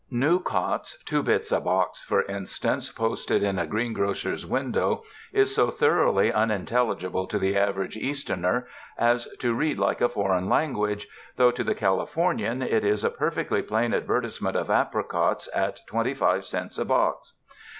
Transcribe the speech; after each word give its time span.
''New 0.11 0.43
Cots 0.43 0.97
Two 1.05 1.21
Bits 1.21 1.51
a 1.51 1.59
Box," 1.61 2.01
for 2.03 2.23
instance, 2.23 2.91
posted 2.91 3.43
in 3.43 3.59
a 3.59 3.67
green 3.67 3.93
grocer's 3.93 4.47
window, 4.47 5.03
is 5.31 5.53
so 5.53 5.69
thoroughly 5.69 6.31
unin 6.31 6.65
telligible 6.65 7.29
to 7.29 7.37
the 7.37 7.55
average 7.55 7.95
Easterner 7.95 8.65
as 8.97 9.27
to 9.37 9.53
read 9.53 9.77
like 9.77 10.01
a 10.01 10.09
foreign 10.09 10.49
language, 10.49 11.07
though 11.35 11.51
to 11.51 11.63
the 11.63 11.75
Californian 11.75 12.63
it 12.63 12.83
is 12.83 13.03
a 13.03 13.11
perfectly 13.11 13.61
plain 13.61 13.93
advertisement 13.93 14.55
of 14.57 14.71
apricots 14.71 15.47
at 15.53 15.81
twenty 15.85 16.15
five 16.15 16.45
cents 16.45 16.79
a 16.79 16.85
box. 16.85 17.33